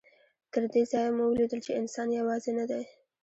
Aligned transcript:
تر 0.51 0.63
دې 0.73 0.81
ځایه 0.91 1.11
مو 1.15 1.23
ولیدل 1.29 1.59
چې 1.65 1.77
انسان 1.79 2.07
یوازې 2.19 2.51
نه 2.59 2.65
دی. 2.69 2.83